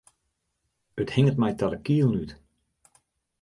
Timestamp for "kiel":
1.85-2.13